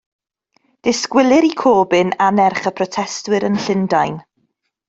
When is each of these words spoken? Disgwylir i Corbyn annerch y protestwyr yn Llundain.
Disgwylir 0.87 1.47
i 1.49 1.51
Corbyn 1.59 2.15
annerch 2.31 2.65
y 2.73 2.75
protestwyr 2.81 3.49
yn 3.51 3.63
Llundain. 3.67 4.19